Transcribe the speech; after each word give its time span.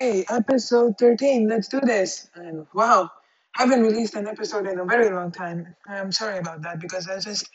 Okay, 0.00 0.24
episode 0.28 0.98
13. 0.98 1.48
Let's 1.48 1.68
do 1.68 1.78
this. 1.78 2.28
And 2.34 2.66
wow, 2.74 3.08
I 3.56 3.62
haven't 3.62 3.82
released 3.82 4.14
an 4.14 4.26
episode 4.26 4.66
in 4.66 4.80
a 4.80 4.84
very 4.84 5.14
long 5.14 5.30
time. 5.30 5.76
I'm 5.86 6.10
sorry 6.10 6.38
about 6.38 6.62
that 6.62 6.80
because 6.80 7.06
I 7.06 7.20
just 7.20 7.48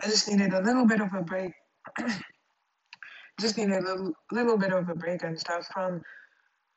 I 0.00 0.06
just 0.06 0.28
needed 0.28 0.52
a 0.52 0.60
little 0.60 0.86
bit 0.86 1.00
of 1.00 1.12
a 1.12 1.22
break. 1.22 1.52
just 3.40 3.58
needed 3.58 3.78
a 3.78 3.80
little, 3.80 4.12
little 4.30 4.56
bit 4.56 4.72
of 4.72 4.88
a 4.88 4.94
break 4.94 5.24
and 5.24 5.38
stuff 5.38 5.66
from 5.74 6.02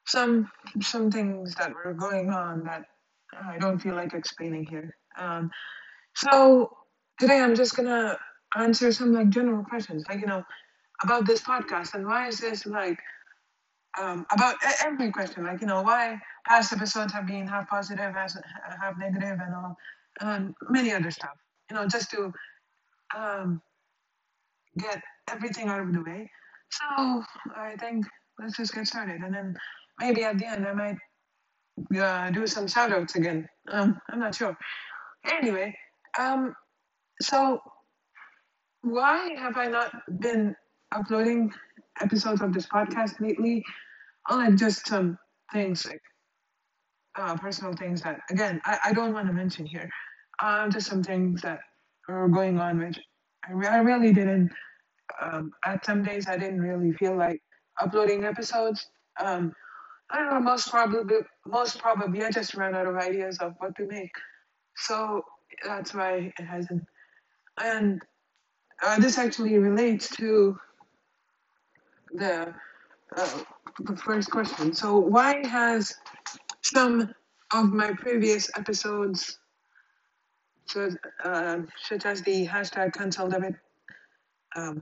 some 0.08 0.50
some 0.82 1.12
things 1.12 1.54
that 1.56 1.72
were 1.72 1.94
going 1.94 2.32
on 2.32 2.64
that 2.64 2.86
I 3.40 3.60
don't 3.60 3.78
feel 3.78 3.94
like 3.94 4.14
explaining 4.14 4.66
here. 4.66 4.96
Um, 5.20 5.52
so 6.16 6.76
today 7.20 7.40
I'm 7.40 7.54
just 7.54 7.76
gonna 7.76 8.18
answer 8.58 8.92
some 8.92 9.14
like 9.14 9.30
general 9.30 9.64
questions, 9.64 10.06
like 10.10 10.22
you 10.22 10.28
know, 10.28 10.44
about 11.04 11.28
this 11.28 11.42
podcast 11.42 11.94
and 11.94 12.08
why 12.08 12.28
is 12.28 12.40
this 12.40 12.66
like 12.66 12.98
um, 13.98 14.26
about 14.32 14.56
every 14.86 15.12
question, 15.12 15.46
like 15.46 15.62
you 15.62 15.68
know, 15.68 15.82
why 15.82 16.20
past 16.48 16.74
episodes 16.74 17.14
have 17.14 17.28
been 17.28 17.48
half 17.48 17.70
positive, 17.70 18.14
half, 18.14 18.34
half 18.82 18.98
negative, 18.98 19.40
and 19.42 19.56
all, 19.56 19.76
and 20.22 20.54
many 20.70 20.92
other 20.92 21.12
stuff. 21.12 21.38
You 21.70 21.78
know, 21.78 21.88
just 21.88 22.12
to 22.12 22.32
um, 23.18 23.62
get 24.78 25.02
everything 25.30 25.68
out 25.68 25.82
of 25.82 25.94
the 25.94 26.02
way. 26.02 26.30
So 26.72 27.24
I 27.56 27.76
think 27.80 28.06
let's 28.40 28.58
just 28.58 28.74
get 28.74 28.88
started, 28.88 29.22
and 29.22 29.34
then 29.34 29.56
maybe 30.00 30.24
at 30.24 30.38
the 30.38 30.46
end 30.46 30.68
I 30.68 30.74
might 30.74 30.98
uh, 32.00 32.30
do 32.32 32.46
some 32.48 32.68
shout 32.68 32.92
outs 32.92 33.16
again. 33.16 33.48
Um, 33.72 34.00
I'm 34.10 34.20
not 34.20 34.36
sure. 34.36 34.58
Anyway, 35.32 35.76
um, 36.18 36.56
so 37.22 37.60
why 38.82 39.36
have 39.38 39.58
I 39.58 39.68
not 39.68 39.92
been 40.20 40.56
uploading 40.94 41.52
episodes 42.02 42.42
of 42.42 42.54
this 42.54 42.68
podcast 42.68 43.20
lately? 43.20 43.64
Oh, 44.30 44.38
like 44.38 44.56
just 44.56 44.88
some 44.88 45.18
things 45.54 45.86
like 45.86 46.02
uh, 47.18 47.36
personal 47.38 47.74
things 47.74 48.02
that 48.04 48.20
again 48.30 48.62
I, 48.66 48.78
I 48.86 48.94
don't 48.94 49.14
want 49.14 49.28
to 49.28 49.34
mention 49.34 49.66
here. 49.66 49.90
Um, 50.44 50.72
just 50.72 50.88
some 50.88 51.04
things 51.04 51.42
that 51.42 51.60
were 52.08 52.30
going 52.30 52.60
on 52.60 52.80
which 52.80 53.00
I, 53.48 53.52
re- 53.52 53.68
I 53.68 53.78
really 53.80 54.14
didn't. 54.14 54.52
Um, 55.22 55.52
at 55.66 55.86
some 55.86 56.04
days 56.04 56.28
I 56.28 56.38
didn't 56.38 56.62
really 56.62 56.94
feel 56.94 57.18
like 57.18 57.42
uploading 57.82 58.26
episodes. 58.26 58.86
Um, 59.20 59.54
I 60.12 60.18
don't 60.20 60.34
know. 60.34 60.40
Most 60.40 60.70
probably, 60.70 61.18
most 61.46 61.80
probably, 61.80 62.24
I 62.24 62.32
just 62.32 62.56
ran 62.56 62.76
out 62.76 62.88
of 62.88 62.96
ideas 62.96 63.38
of 63.40 63.54
what 63.60 63.76
to 63.76 63.86
make. 63.86 64.12
So 64.76 65.24
that's 65.66 65.94
why 65.94 66.34
it 66.38 66.44
hasn't. 66.44 66.84
And 67.62 68.02
uh, 68.82 69.00
this 69.00 69.18
actually 69.18 69.58
relates 69.58 70.10
to 70.18 70.58
the, 72.14 72.54
uh, 73.16 73.40
the 73.80 73.96
first 73.98 74.32
question. 74.32 74.74
So 74.74 74.98
why 74.98 75.46
has 75.48 75.94
some 76.64 77.14
of 77.54 77.74
my 77.74 77.92
previous 77.94 78.50
episodes, 78.58 79.40
so, 80.68 80.90
uh, 81.24 81.58
such 81.84 82.06
as 82.06 82.22
the 82.22 82.46
hashtag 82.48 82.94
cancel 82.94 83.28
debit, 83.28 83.56
um, 84.56 84.80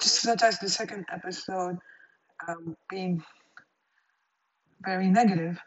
such 0.00 0.42
as 0.42 0.58
the 0.58 0.68
second 0.68 1.04
episode, 1.12 1.78
um, 2.48 2.76
being 2.90 3.22
very 4.84 5.08
negative. 5.08 5.58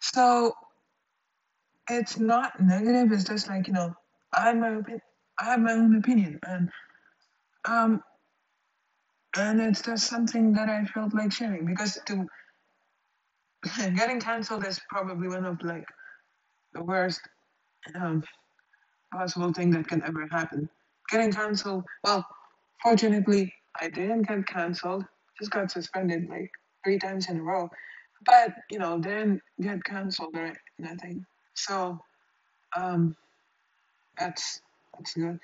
So 0.00 0.54
it's 1.90 2.18
not 2.18 2.60
negative. 2.60 3.12
It's 3.12 3.24
just 3.24 3.48
like 3.48 3.66
you 3.66 3.72
know, 3.72 3.94
I 4.32 4.48
have 4.48 4.56
my 4.56 4.68
opi- 4.70 5.00
I 5.40 5.44
have 5.44 5.60
my 5.60 5.72
own 5.72 5.96
opinion, 5.96 6.38
and 6.46 6.70
um, 7.64 8.02
and 9.36 9.60
it's 9.60 9.82
just 9.82 10.06
something 10.06 10.52
that 10.54 10.68
I 10.68 10.84
felt 10.84 11.14
like 11.14 11.32
sharing 11.32 11.64
because 11.66 11.98
to 12.06 12.26
getting 13.94 14.20
cancelled 14.20 14.66
is 14.66 14.80
probably 14.88 15.28
one 15.28 15.44
of 15.44 15.62
like 15.62 15.86
the 16.74 16.82
worst 16.82 17.20
um, 17.94 18.22
possible 19.12 19.52
thing 19.52 19.70
that 19.70 19.88
can 19.88 20.02
ever 20.04 20.26
happen. 20.30 20.68
Getting 21.10 21.32
cancelled, 21.32 21.84
well, 22.04 22.26
fortunately, 22.82 23.52
I 23.80 23.88
didn't 23.88 24.28
get 24.28 24.46
cancelled. 24.46 25.04
Just 25.38 25.50
got 25.50 25.70
suspended 25.70 26.28
like 26.28 26.50
three 26.84 26.98
times 26.98 27.28
in 27.28 27.38
a 27.38 27.42
row, 27.42 27.70
but 28.24 28.54
you 28.70 28.78
know, 28.78 28.98
didn't 28.98 29.40
get 29.60 29.84
cancelled 29.84 30.36
or 30.36 30.52
nothing. 30.78 31.24
So 31.54 31.98
um, 32.76 33.16
that's 34.18 34.60
that's 34.96 35.14
good. 35.14 35.38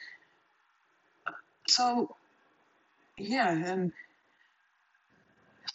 So 1.69 2.15
yeah, 3.19 3.51
and 3.51 3.93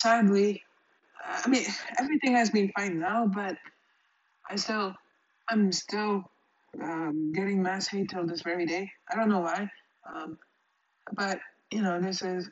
sadly, 0.01 0.63
I 1.23 1.47
mean, 1.47 1.65
everything 1.99 2.33
has 2.35 2.49
been 2.49 2.71
fine 2.77 2.99
now, 2.99 3.27
but 3.27 3.57
I 4.49 4.55
still, 4.55 4.95
I'm 5.49 5.71
still 5.71 6.29
um, 6.81 7.31
getting 7.33 7.61
mass 7.61 7.87
hate 7.87 8.09
till 8.09 8.25
this 8.25 8.41
very 8.41 8.65
day. 8.65 8.91
I 9.11 9.15
don't 9.15 9.29
know 9.29 9.39
why, 9.41 9.69
um, 10.13 10.37
but 11.13 11.39
you 11.71 11.81
know, 11.81 11.99
this 12.01 12.21
is, 12.21 12.49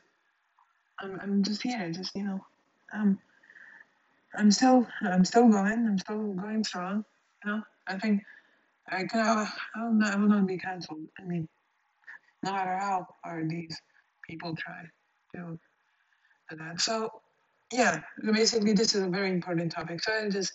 I'm, 1.00 1.18
I'm 1.20 1.42
just 1.42 1.62
here, 1.62 1.90
just 1.90 2.14
you 2.14 2.24
know, 2.24 2.44
um, 2.92 3.18
I'm 4.34 4.50
still, 4.50 4.86
I'm 5.02 5.24
still 5.24 5.48
going, 5.48 5.86
I'm 5.86 5.98
still 5.98 6.32
going 6.34 6.64
strong. 6.64 7.04
You 7.44 7.50
know, 7.50 7.62
I 7.86 7.98
think 7.98 8.22
I 8.88 9.04
can, 9.04 9.20
I 9.20 9.84
will 9.84 9.92
not, 9.92 10.14
I 10.14 10.16
will 10.16 10.28
not 10.28 10.46
be 10.46 10.58
cancelled. 10.58 11.06
I 11.18 11.24
mean, 11.24 11.48
no 12.42 12.52
matter 12.52 12.76
how 12.78 13.06
hard 13.22 13.50
these 13.50 13.80
people 14.28 14.54
try 14.56 14.82
to 15.34 15.58
do 16.50 16.56
that. 16.56 16.80
So 16.80 17.10
yeah, 17.72 18.00
basically 18.22 18.72
this 18.72 18.94
is 18.94 19.02
a 19.02 19.08
very 19.08 19.30
important 19.30 19.72
topic. 19.72 20.02
So 20.02 20.12
I 20.12 20.28
just 20.28 20.52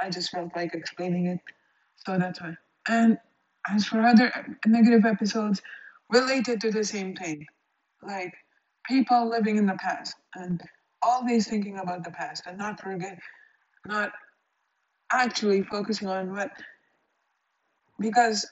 I 0.00 0.10
just 0.10 0.30
felt 0.30 0.50
like 0.56 0.74
explaining 0.74 1.26
it. 1.26 1.40
So 2.06 2.18
that's 2.18 2.40
why. 2.40 2.56
And 2.88 3.18
as 3.68 3.84
for 3.86 4.00
other 4.00 4.32
negative 4.66 5.04
episodes 5.04 5.62
related 6.10 6.60
to 6.62 6.70
the 6.70 6.84
same 6.84 7.14
thing, 7.14 7.46
like 8.02 8.32
people 8.86 9.28
living 9.28 9.58
in 9.58 9.66
the 9.66 9.76
past 9.80 10.14
and 10.34 10.60
always 11.02 11.48
thinking 11.48 11.78
about 11.78 12.04
the 12.04 12.10
past 12.10 12.44
and 12.46 12.58
not 12.58 12.80
forget 12.80 13.18
not 13.86 14.12
actually 15.12 15.62
focusing 15.62 16.08
on 16.08 16.32
what 16.32 16.50
because 17.98 18.46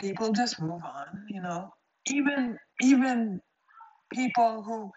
people 0.00 0.32
just 0.32 0.60
move 0.60 0.82
on, 0.84 1.24
you 1.28 1.42
know. 1.42 1.72
Even 2.08 2.58
even 2.80 3.40
people 4.12 4.62
who 4.62 4.90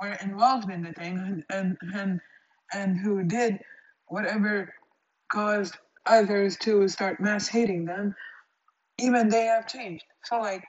were 0.00 0.16
involved 0.22 0.70
in 0.70 0.82
the 0.82 0.92
thing 0.92 1.44
and 1.50 1.76
and 1.94 2.20
and, 2.72 2.98
who 2.98 3.24
did 3.24 3.58
whatever 4.06 4.72
caused 5.32 5.76
others 6.06 6.56
to 6.56 6.88
start 6.88 7.20
mass 7.20 7.48
hating 7.48 7.84
them, 7.84 8.14
even 8.98 9.28
they 9.28 9.44
have 9.46 9.66
changed. 9.66 10.04
So 10.24 10.38
like, 10.38 10.64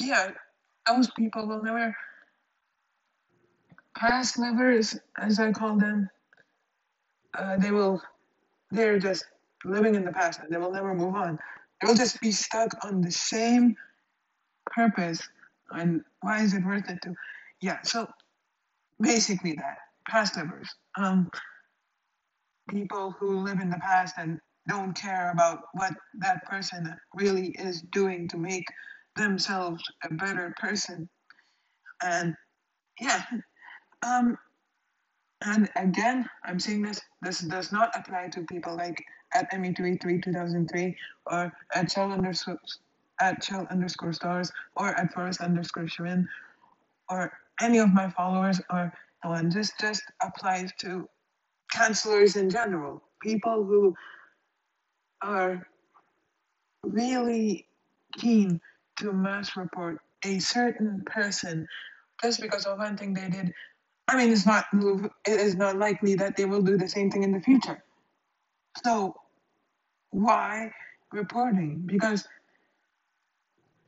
yeah, 0.00 0.32
those 0.86 1.10
people 1.10 1.46
will 1.46 1.62
never 1.62 1.94
past 3.96 4.38
livers, 4.38 4.98
as 5.18 5.38
I 5.38 5.52
call 5.52 5.76
them. 5.76 6.08
Uh, 7.36 7.56
they 7.58 7.70
will, 7.70 8.00
they're 8.70 8.98
just 8.98 9.24
living 9.64 9.94
in 9.94 10.04
the 10.04 10.12
past 10.12 10.40
and 10.40 10.52
they 10.52 10.56
will 10.56 10.72
never 10.72 10.94
move 10.94 11.14
on. 11.14 11.38
They 11.80 11.88
will 11.88 11.96
just 11.96 12.20
be 12.20 12.32
stuck 12.32 12.70
on 12.84 13.02
the 13.02 13.10
same 13.10 13.76
purpose. 14.66 15.20
And 15.70 16.02
why 16.20 16.42
is 16.42 16.54
it 16.54 16.64
worth 16.64 16.88
it 16.88 17.00
to? 17.02 17.14
Yeah. 17.60 17.82
So 17.82 18.08
basically 19.00 19.54
that 19.54 19.78
past 20.08 20.36
livers. 20.36 20.68
Um, 20.96 21.30
people 22.68 23.14
who 23.18 23.40
live 23.40 23.60
in 23.60 23.70
the 23.70 23.78
past 23.78 24.14
and 24.18 24.40
don't 24.68 24.94
care 24.94 25.30
about 25.30 25.60
what 25.72 25.94
that 26.20 26.44
person 26.44 26.94
really 27.14 27.48
is 27.58 27.82
doing 27.92 28.28
to 28.28 28.36
make 28.36 28.66
themselves 29.16 29.82
a 30.04 30.12
better 30.12 30.54
person. 30.58 31.08
And 32.02 32.34
yeah, 33.00 33.22
um, 34.06 34.36
and 35.44 35.68
again, 35.76 36.28
I'm 36.44 36.58
saying 36.58 36.82
this, 36.82 37.00
this 37.22 37.40
does 37.40 37.72
not 37.72 37.90
apply 37.94 38.28
to 38.28 38.42
people 38.42 38.76
like 38.76 39.02
at 39.34 39.50
ME23 39.52 40.22
2003 40.22 40.96
or 41.26 41.52
at 41.74 41.98
underscore, 41.98 42.58
at 43.20 43.42
Shell 43.42 43.66
underscore 43.70 44.12
stars 44.12 44.52
or 44.76 44.88
at 44.88 45.12
Forest 45.12 45.40
underscore 45.40 45.84
Shirin 45.84 46.26
or 47.08 47.32
any 47.60 47.78
of 47.78 47.92
my 47.92 48.10
followers 48.10 48.60
or 48.70 48.92
one. 49.24 49.48
This 49.48 49.72
just 49.80 50.02
applies 50.22 50.72
to 50.80 51.08
counselors 51.72 52.36
in 52.36 52.50
general, 52.50 53.02
people 53.22 53.64
who 53.64 53.94
are 55.22 55.66
really 56.82 57.66
keen 58.16 58.60
to 58.98 59.12
mass 59.12 59.56
report 59.56 59.98
a 60.24 60.38
certain 60.38 61.02
person 61.06 61.66
just 62.22 62.40
because 62.40 62.64
of 62.64 62.78
one 62.78 62.96
thing 62.96 63.14
they 63.14 63.28
did. 63.28 63.52
I 64.08 64.16
mean, 64.16 64.32
it's 64.32 64.46
not 64.46 64.64
it 65.26 65.40
is 65.40 65.54
not 65.54 65.76
likely 65.76 66.14
that 66.14 66.36
they 66.36 66.46
will 66.46 66.62
do 66.62 66.76
the 66.76 66.88
same 66.88 67.10
thing 67.10 67.22
in 67.22 67.32
the 67.32 67.40
future. 67.40 67.82
So 68.82 69.14
why 70.10 70.72
reporting? 71.12 71.82
Because 71.84 72.26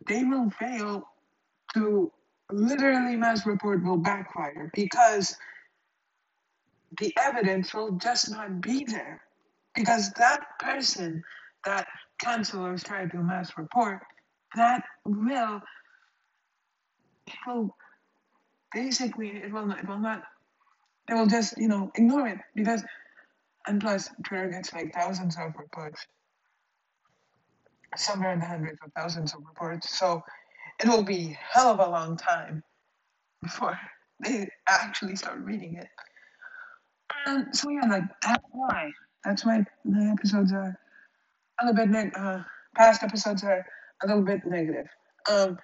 they 0.07 0.25
will 0.25 0.51
fail 0.51 1.05
to 1.75 2.13
literally 2.51 3.17
mass 3.17 3.47
report 3.47 3.83
will 3.85 3.99
backfire 3.99 4.71
because 4.75 5.37
the 6.99 7.13
evidence 7.19 7.73
will 7.73 7.93
just 7.93 8.31
not 8.31 8.61
be 8.61 8.85
there. 8.85 9.23
Because 9.75 10.11
that 10.15 10.41
person 10.59 11.23
that 11.65 11.87
counselors 12.19 12.83
try 12.83 13.07
to 13.07 13.17
mass 13.19 13.53
report 13.57 14.01
that 14.57 14.83
will 15.05 15.61
will 17.47 17.77
basically 18.75 19.29
it 19.29 19.53
will 19.53 19.67
not 19.67 19.79
it 19.79 19.89
will 19.89 19.99
not 19.99 20.25
they 21.07 21.15
will 21.15 21.27
just 21.27 21.57
you 21.57 21.69
know 21.69 21.91
ignore 21.95 22.27
it. 22.27 22.39
Because 22.55 22.83
and 23.67 23.81
plus 23.81 24.11
Twitter 24.25 24.49
gets 24.49 24.73
like 24.73 24.93
thousands 24.93 25.37
of 25.37 25.55
reports 25.57 26.05
somewhere 27.97 28.33
in 28.33 28.41
the 28.41 28.47
hundreds 28.47 28.79
of 28.85 28.93
thousands 28.95 29.35
of 29.35 29.41
reports. 29.47 29.99
So 29.99 30.23
it 30.81 30.89
will 30.89 31.03
be 31.03 31.37
hell 31.53 31.69
of 31.69 31.81
a 31.81 31.91
long 31.91 32.17
time 32.17 32.63
before 33.43 33.79
they 34.25 34.49
actually 34.69 35.17
start 35.17 35.39
reading 35.41 35.77
it. 35.77 35.89
And 37.27 37.55
so 37.57 37.71
yeah 37.71 37.87
like 37.89 38.05
that's 38.23 38.45
why. 38.53 38.91
That's 39.25 39.45
why 39.45 39.65
the 39.85 40.15
episodes 40.19 40.53
are 40.53 40.79
a 41.61 41.67
little 41.67 41.77
bit 41.77 41.91
neg- 41.91 42.17
uh, 42.17 42.43
past 42.77 43.03
episodes 43.03 43.45
are 43.45 43.67
a 44.03 44.07
little 44.07 44.23
bit 44.23 44.41
negative. 44.47 44.87
Um 45.31 45.59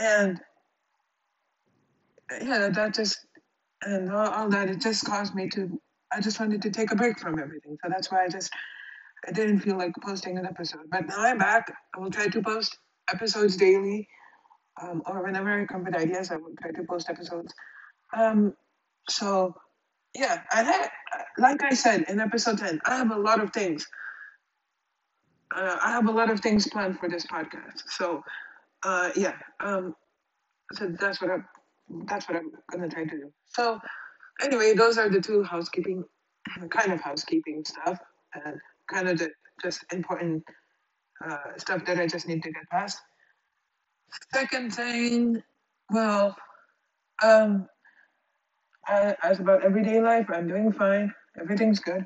and 0.00 0.40
yeah 2.40 2.58
that, 2.58 2.74
that 2.74 2.94
just 2.94 3.18
and 3.82 4.10
all, 4.10 4.28
all 4.28 4.48
that 4.48 4.68
it 4.68 4.80
just 4.80 5.04
caused 5.04 5.34
me 5.34 5.48
to 5.50 5.80
i 6.12 6.20
just 6.20 6.40
wanted 6.40 6.62
to 6.62 6.70
take 6.70 6.92
a 6.92 6.96
break 6.96 7.18
from 7.18 7.38
everything. 7.38 7.76
So 7.82 7.90
that's 7.90 8.10
why 8.10 8.24
i 8.24 8.28
just 8.28 8.50
i 9.28 9.32
didn't 9.32 9.60
feel 9.60 9.76
like 9.76 9.92
posting 10.02 10.38
an 10.38 10.46
episode 10.46 10.88
but 10.90 11.06
now 11.06 11.18
i'm 11.18 11.38
back. 11.38 11.72
I 11.94 12.00
will 12.00 12.10
try 12.10 12.26
to 12.28 12.42
post 12.42 12.78
episodes 13.12 13.56
daily 13.56 14.08
um, 14.80 15.02
or 15.06 15.22
whenever 15.22 15.50
i 15.50 15.64
come 15.66 15.84
with 15.84 15.96
ideas 15.96 16.30
i 16.30 16.36
will 16.36 16.54
try 16.60 16.70
to 16.72 16.82
post 16.84 17.08
episodes. 17.10 17.54
Um, 18.16 18.54
so 19.08 19.54
yeah 20.14 20.42
I, 20.50 20.88
like 21.38 21.62
i 21.62 21.74
said 21.74 22.04
in 22.08 22.20
episode 22.20 22.58
10 22.58 22.80
i 22.86 22.96
have 22.96 23.10
a 23.10 23.18
lot 23.18 23.40
of 23.40 23.52
things. 23.52 23.86
Uh, 25.54 25.76
i 25.82 25.90
have 25.90 26.06
a 26.06 26.12
lot 26.12 26.30
of 26.30 26.40
things 26.40 26.68
planned 26.68 26.98
for 26.98 27.08
this 27.08 27.26
podcast. 27.26 27.82
So 27.86 28.22
uh, 28.84 29.10
yeah 29.16 29.36
um, 29.60 29.94
so 30.72 30.94
that's 30.98 31.20
what 31.20 31.30
i'm 31.30 31.46
that's 32.06 32.28
what 32.28 32.36
i'm 32.36 32.50
gonna 32.70 32.88
try 32.88 33.04
to 33.04 33.10
do. 33.10 33.32
So 33.46 33.78
anyway 34.42 34.74
those 34.74 34.98
are 34.98 35.08
the 35.08 35.20
two 35.20 35.42
housekeeping 35.42 36.04
kind 36.70 36.92
of 36.92 37.00
housekeeping 37.00 37.64
stuff. 37.64 37.98
And 38.34 38.56
kind 38.90 39.08
of 39.08 39.18
the 39.18 39.30
just 39.62 39.84
important 39.92 40.42
uh, 41.24 41.56
stuff 41.56 41.84
that 41.86 41.98
i 41.98 42.06
just 42.06 42.26
need 42.26 42.42
to 42.42 42.50
get 42.50 42.68
past. 42.70 42.98
Second 44.32 44.74
thing 44.74 45.42
well 45.90 46.36
um 47.22 47.66
I, 48.86 49.14
as 49.22 49.40
about 49.40 49.64
everyday 49.64 50.00
life 50.00 50.26
i'm 50.30 50.48
doing 50.48 50.72
fine. 50.72 51.12
Everything's 51.40 51.80
good. 51.80 52.04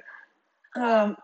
Um 0.76 1.16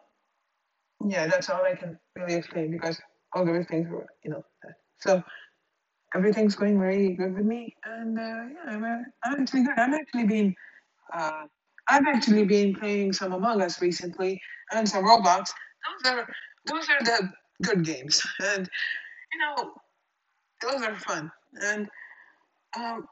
yeah 1.06 1.26
that's 1.26 1.50
all 1.50 1.64
i 1.64 1.75
can 1.75 1.99
really 2.16 2.34
explain 2.34 2.70
because 2.70 3.00
all 3.34 3.44
those 3.44 3.66
things 3.66 3.88
were 3.88 4.06
you 4.25 4.31
know 4.31 4.44
so 5.00 5.22
everything's 6.14 6.54
going 6.54 6.78
very 6.78 7.14
good 7.14 7.34
with 7.34 7.44
me 7.44 7.75
and 7.84 8.19
uh, 8.19 8.22
yeah 8.22 8.75
I'm, 8.75 8.84
uh, 8.84 8.99
I'm 9.25 9.40
actually 9.40 9.64
good. 9.64 9.78
I'm 9.78 9.94
actually 9.94 10.26
been 10.26 10.54
uh, 11.12 11.44
i've 11.88 12.06
actually 12.06 12.44
been 12.44 12.75
playing 12.75 13.12
some 13.12 13.32
among 13.32 13.61
us 13.62 13.81
recently 13.81 14.40
and 14.73 14.88
some 14.88 15.05
roblox 15.05 15.50
those 16.02 16.12
are 16.12 16.29
those 16.67 16.88
are 16.88 17.05
the 17.05 17.32
good 17.62 17.84
games 17.84 18.23
and 18.55 18.69
you 19.32 19.38
know 19.38 19.73
those 20.61 20.82
are 20.82 20.96
fun 20.96 21.31
and 21.62 21.88
um 22.76 23.06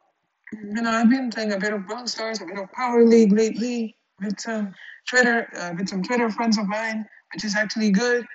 you 0.52 0.82
know, 0.82 0.90
I've 0.90 1.10
been 1.10 1.30
playing 1.30 1.52
a 1.52 1.58
bit 1.58 1.72
of 1.72 1.86
Brawl 1.86 2.06
Stars, 2.06 2.40
a 2.40 2.46
bit 2.46 2.58
of 2.58 2.70
Power 2.72 3.04
League 3.04 3.32
lately 3.32 3.96
with 4.20 4.40
some 4.40 4.74
Twitter, 5.08 5.48
uh, 5.56 5.72
with 5.76 5.88
some 5.88 6.02
Twitter 6.02 6.30
friends 6.30 6.58
of 6.58 6.66
mine, 6.66 7.06
which 7.32 7.44
is 7.44 7.54
actually 7.56 7.90
good. 7.90 8.26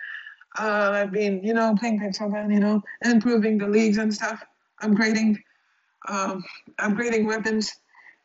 Uh, 0.57 0.91
I've 0.93 1.11
been, 1.11 1.43
you 1.43 1.53
know, 1.53 1.75
playing 1.77 1.99
Pixelgun, 1.99 2.53
you 2.53 2.59
know, 2.59 2.81
improving 3.03 3.57
the 3.57 3.67
leagues 3.67 3.97
and 3.97 4.13
stuff, 4.13 4.43
upgrading, 4.81 5.37
um, 6.07 6.43
upgrading 6.79 7.25
weapons. 7.25 7.73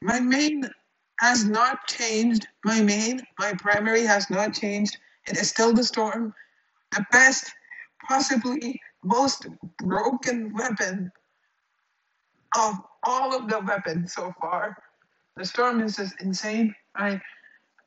My 0.00 0.20
main 0.20 0.70
has 1.20 1.44
not 1.44 1.86
changed. 1.86 2.48
My 2.64 2.80
main, 2.80 3.20
my 3.38 3.52
primary 3.52 4.04
has 4.06 4.30
not 4.30 4.54
changed. 4.54 4.96
It 5.28 5.36
is 5.36 5.50
still 5.50 5.74
the 5.74 5.84
Storm, 5.84 6.34
the 6.92 7.04
best, 7.12 7.52
possibly 8.08 8.80
most 9.04 9.46
broken 9.78 10.52
weapon 10.54 11.12
of 12.56 12.74
all 13.04 13.36
of 13.36 13.48
the 13.48 13.60
weapons 13.60 14.14
so 14.14 14.32
far. 14.40 14.76
The 15.36 15.44
storm 15.44 15.80
is 15.82 15.96
just 15.96 16.20
insane. 16.20 16.74
I 16.96 17.20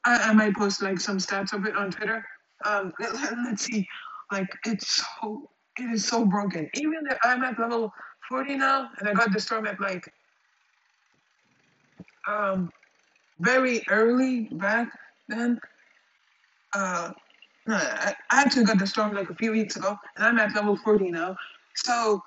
I, 0.05 0.29
I 0.29 0.33
might 0.33 0.55
post 0.55 0.81
like 0.81 0.99
some 0.99 1.17
stats 1.17 1.53
of 1.53 1.65
it 1.65 1.75
on 1.75 1.91
Twitter. 1.91 2.25
Um, 2.65 2.93
let, 2.99 3.13
us 3.13 3.61
see. 3.61 3.87
Like 4.31 4.47
it's 4.65 5.03
so 5.21 5.49
it 5.79 5.91
is 5.91 6.05
so 6.05 6.25
broken. 6.25 6.69
Even 6.75 7.07
if 7.09 7.17
I'm 7.23 7.43
at 7.43 7.59
level 7.59 7.91
40 8.29 8.57
now, 8.57 8.89
and 8.99 9.09
I 9.09 9.13
got 9.13 9.33
the 9.33 9.39
storm 9.39 9.65
at 9.65 9.79
like 9.79 10.11
um 12.27 12.71
very 13.43 13.83
early 13.89 14.49
back 14.51 14.87
then. 15.27 15.59
Uh, 16.73 17.11
I, 17.67 18.15
actually 18.31 18.65
got 18.65 18.79
the 18.79 18.87
storm 18.87 19.13
like 19.13 19.29
a 19.29 19.35
few 19.35 19.51
weeks 19.51 19.75
ago, 19.75 19.97
and 20.15 20.25
I'm 20.25 20.39
at 20.39 20.55
level 20.55 20.75
40 20.75 21.11
now. 21.11 21.35
So 21.75 22.21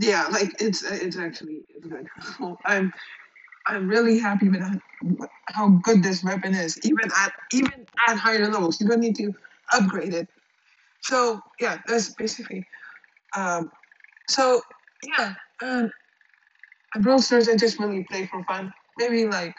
yeah, 0.00 0.26
like 0.30 0.60
it's 0.60 0.82
it's 0.82 1.16
actually 1.16 1.62
it's 1.74 1.86
good. 1.86 2.06
I'm 2.64 2.92
I'm 3.66 3.88
really 3.88 4.18
happy 4.18 4.48
with 4.48 4.62
how, 5.48 5.68
good 5.82 6.02
this 6.02 6.24
weapon 6.24 6.54
is, 6.54 6.78
even 6.84 7.10
at 7.16 7.32
even 7.52 7.86
at 8.08 8.16
higher 8.16 8.48
levels. 8.48 8.80
You 8.80 8.88
don't 8.88 9.00
need 9.00 9.16
to 9.16 9.32
upgrade 9.72 10.14
it. 10.14 10.28
So 11.02 11.40
yeah, 11.60 11.78
that's 11.86 12.14
basically. 12.14 12.66
Um, 13.36 13.70
so 14.28 14.60
yeah, 15.06 15.34
um, 15.62 15.90
Brawl 17.00 17.20
Stars 17.20 17.48
I 17.48 17.56
just 17.56 17.78
really 17.78 18.04
play 18.04 18.26
for 18.26 18.44
fun. 18.44 18.72
Maybe 18.98 19.26
like 19.26 19.54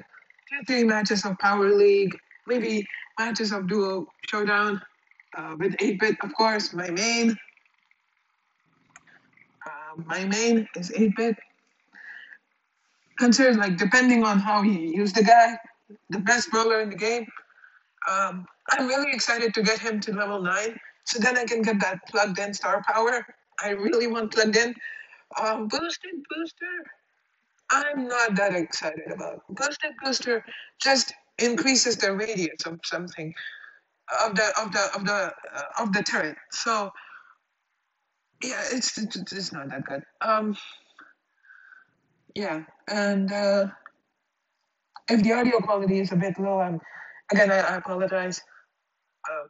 two, 0.50 0.64
three 0.68 0.84
matches 0.84 1.26
of 1.26 1.38
Power 1.40 1.74
League, 1.74 2.16
maybe 2.48 2.86
matches 3.20 3.52
of 3.52 3.68
Duo 3.68 4.08
Showdown 4.28 4.82
uh, 5.38 5.56
with 5.58 5.74
8-bit, 5.78 6.18
of 6.22 6.34
course, 6.36 6.74
my 6.74 6.90
main. 6.90 7.36
Uh, 9.66 10.02
my 10.06 10.26
main 10.26 10.68
is 10.76 10.92
8-bit. 10.92 11.36
Considered 13.20 13.58
like 13.58 13.78
depending 13.78 14.24
on 14.24 14.40
how 14.40 14.64
you 14.64 14.80
use 14.80 15.14
the 15.14 15.24
guy, 15.24 15.58
the 16.10 16.20
best 16.20 16.50
brawler 16.52 16.82
in 16.82 16.90
the 16.90 16.96
game. 16.96 17.26
Um, 18.10 18.46
I'm 18.72 18.88
really 18.88 19.12
excited 19.12 19.54
to 19.54 19.62
get 19.62 19.80
him 19.80 20.00
to 20.02 20.14
level 20.14 20.42
9 20.42 20.80
so 21.06 21.20
then 21.20 21.38
I 21.38 21.46
can 21.46 21.62
get 21.62 21.80
that 21.80 22.00
plugged 22.08 22.40
in 22.40 22.54
star 22.54 22.82
power. 22.88 23.26
I 23.62 23.70
really 23.70 24.08
want 24.08 24.34
plugged 24.34 24.56
in. 24.56 24.74
Um, 25.42 25.68
boosted 25.68 26.12
booster, 26.30 26.66
I'm 27.72 28.08
not 28.08 28.36
that 28.36 28.56
excited 28.56 29.12
about. 29.12 29.42
Boosted 29.50 29.94
booster 30.04 30.46
just 30.82 31.14
increases 31.40 31.98
the 31.98 32.14
radius 32.16 32.66
of 32.66 32.80
something 32.84 33.34
of 34.26 34.36
the 34.36 34.52
of 34.62 34.72
the 34.72 34.90
of 34.96 35.06
the 35.06 35.34
uh, 35.56 35.64
of 35.84 35.94
the 35.94 36.04
turret. 36.04 36.38
So 36.52 36.92
yeah, 38.44 38.62
it's 38.72 38.98
it's, 38.98 39.16
it's 39.34 39.52
not 39.54 39.70
that 39.70 39.86
good. 39.86 40.04
Um, 40.22 40.56
yeah, 42.36 42.64
and 42.88 43.32
uh, 43.32 43.68
if 45.10 45.24
the 45.24 45.34
audio 45.34 45.60
quality 45.60 46.00
is 46.00 46.12
a 46.12 46.16
bit 46.16 46.40
low, 46.40 46.60
I'm 46.60 46.80
again 47.32 47.52
I, 47.52 47.60
I 47.60 47.76
apologize. 47.78 48.42
Uh, 49.30 49.48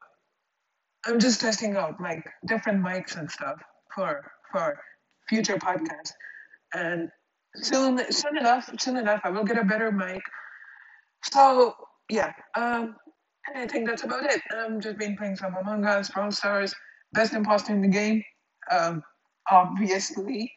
I'm 1.12 1.20
just 1.20 1.42
testing 1.42 1.76
out 1.76 2.00
like 2.00 2.24
different 2.46 2.84
mics 2.84 3.18
and 3.18 3.30
stuff 3.30 3.60
for 3.96 4.32
for 4.52 4.80
future 5.28 5.58
podcasts, 5.58 6.14
and 6.74 7.10
soon 7.56 8.12
soon 8.12 8.38
enough 8.38 8.70
soon 8.80 8.98
enough 8.98 9.22
I 9.24 9.30
will 9.30 9.44
get 9.44 9.58
a 9.58 9.64
better 9.64 9.92
mic. 9.92 10.22
So 11.32 11.76
yeah, 12.10 12.34
um, 12.56 12.96
and 13.48 13.58
I 13.58 13.68
think 13.68 13.88
that's 13.88 14.04
about 14.04 14.26
it. 14.26 14.42
I'm 14.52 14.82
just 14.82 14.98
been 14.98 15.16
playing 15.18 15.36
some 15.38 15.56
Among 15.56 15.86
Us, 15.86 16.10
Brawl 16.10 16.32
Stars, 16.32 16.74
best 17.14 17.34
imposter 17.34 17.74
in 17.74 17.82
the 17.82 17.88
game. 17.88 18.24
Um, 18.72 19.04
obviously, 19.50 20.52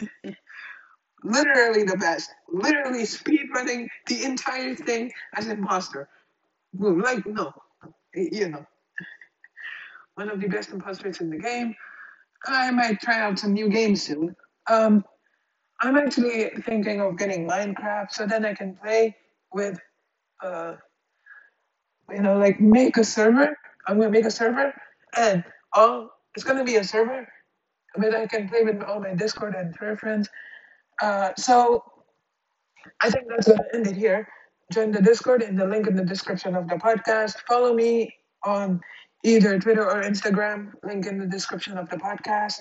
literally 1.24 1.84
the 1.84 1.96
best. 1.96 2.30
Literally 2.52 3.04
speed 3.04 3.46
running 3.54 3.88
the 4.06 4.24
entire 4.24 4.74
thing 4.74 5.12
as 5.34 5.46
imposter. 5.48 6.08
Like 6.78 7.26
no, 7.26 7.52
you 8.14 8.48
know, 8.48 8.64
one 10.14 10.30
of 10.30 10.40
the 10.40 10.48
best 10.48 10.70
imposters 10.70 11.20
in 11.20 11.30
the 11.30 11.38
game. 11.38 11.74
I 12.46 12.70
might 12.70 13.00
try 13.00 13.20
out 13.20 13.38
some 13.38 13.52
new 13.52 13.68
games 13.68 14.02
soon. 14.02 14.34
Um, 14.68 15.04
I'm 15.80 15.96
actually 15.96 16.50
thinking 16.62 17.00
of 17.00 17.18
getting 17.18 17.48
Minecraft 17.48 18.12
so 18.12 18.26
then 18.26 18.44
I 18.44 18.54
can 18.54 18.76
play 18.76 19.16
with, 19.52 19.78
uh, 20.44 20.74
you 22.10 22.22
know, 22.22 22.38
like 22.38 22.60
make 22.60 22.96
a 22.96 23.04
server. 23.04 23.56
I'm 23.86 23.98
gonna 23.98 24.10
make 24.10 24.26
a 24.26 24.30
server, 24.30 24.74
and 25.16 25.44
all 25.72 26.10
it's 26.34 26.44
gonna 26.44 26.64
be 26.64 26.76
a 26.76 26.84
server, 26.84 27.26
but 27.96 28.14
I 28.14 28.26
can 28.26 28.48
play 28.48 28.62
with 28.64 28.82
all 28.82 29.00
my 29.00 29.14
Discord 29.14 29.54
and 29.54 29.74
Twitter 29.74 29.96
friends. 29.96 30.28
Uh, 31.02 31.30
so 31.36 31.82
I 33.02 33.10
think 33.10 33.26
that's 33.28 33.48
gonna 33.48 33.64
end 33.74 33.86
it 33.86 33.96
here. 33.96 34.28
join 34.72 34.92
the 34.92 35.02
Discord 35.02 35.42
in 35.42 35.56
the 35.56 35.66
link 35.66 35.86
in 35.88 35.96
the 35.96 36.04
description 36.04 36.54
of 36.54 36.68
the 36.68 36.76
podcast. 36.76 37.36
Follow 37.48 37.74
me 37.74 38.14
on 38.44 38.80
either 39.24 39.58
Twitter 39.58 39.84
or 39.84 40.02
Instagram, 40.02 40.72
link 40.84 41.06
in 41.06 41.18
the 41.18 41.26
description 41.26 41.76
of 41.78 41.90
the 41.90 41.96
podcast. 41.96 42.60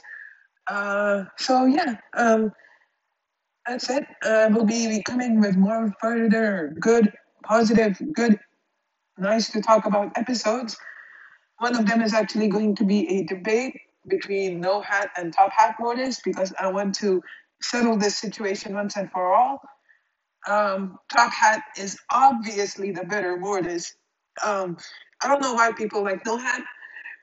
Uh, 0.67 1.25
so 1.37 1.65
yeah, 1.65 1.97
um, 2.15 2.51
that's 3.69 3.89
it. 3.89 4.05
Uh, 4.23 4.49
we'll 4.51 4.65
be 4.65 5.01
coming 5.03 5.39
with 5.39 5.55
more 5.55 5.93
further 6.01 6.75
good, 6.79 7.13
positive, 7.43 8.01
good, 8.13 8.39
nice 9.17 9.51
to 9.51 9.61
talk 9.61 9.85
about 9.85 10.11
episodes. 10.17 10.75
One 11.59 11.75
of 11.75 11.85
them 11.85 12.01
is 12.01 12.13
actually 12.13 12.47
going 12.47 12.75
to 12.77 12.83
be 12.83 13.07
a 13.19 13.25
debate 13.25 13.79
between 14.07 14.59
no 14.59 14.81
hat 14.81 15.11
and 15.15 15.31
top 15.31 15.51
hat 15.55 15.75
Mortis 15.79 16.19
because 16.25 16.51
I 16.59 16.67
want 16.71 16.95
to 16.95 17.21
settle 17.61 17.95
this 17.97 18.17
situation 18.17 18.73
once 18.73 18.95
and 18.97 19.11
for 19.11 19.35
all. 19.35 19.61
Um, 20.47 20.97
top 21.11 21.31
hat 21.31 21.61
is 21.77 21.99
obviously 22.11 22.91
the 22.91 23.03
better 23.03 23.37
Mortis. 23.37 23.93
Um, 24.43 24.77
I 25.21 25.27
don't 25.27 25.41
know 25.41 25.53
why 25.53 25.73
people 25.73 26.01
like 26.03 26.25
no 26.25 26.37
hat, 26.37 26.63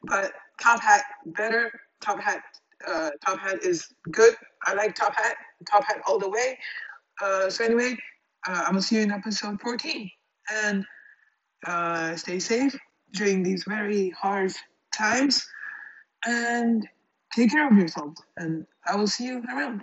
but 0.04 0.32
top 0.62 0.80
hat 0.80 1.02
better. 1.24 1.72
Top 2.02 2.20
hat, 2.20 2.42
uh, 2.86 3.10
top 3.24 3.38
hat 3.38 3.62
is 3.62 3.88
good. 4.10 4.34
I 4.64 4.74
like 4.74 4.94
top 4.94 5.14
hat. 5.14 5.36
Top 5.70 5.84
hat 5.84 6.00
all 6.06 6.18
the 6.18 6.28
way. 6.28 6.58
Uh, 7.22 7.48
so 7.50 7.64
anyway, 7.64 7.96
uh, 8.46 8.64
I 8.66 8.72
will 8.72 8.82
see 8.82 8.96
you 8.96 9.02
in 9.02 9.10
episode 9.10 9.60
14, 9.60 10.10
and 10.52 10.84
uh, 11.66 12.16
stay 12.16 12.38
safe 12.38 12.76
during 13.14 13.42
these 13.42 13.64
very 13.64 14.10
hard 14.10 14.52
times, 14.94 15.46
and 16.26 16.86
take 17.34 17.50
care 17.50 17.66
of 17.66 17.76
yourselves. 17.76 18.20
And 18.36 18.66
I 18.86 18.96
will 18.96 19.06
see 19.06 19.26
you 19.26 19.42
around. 19.52 19.82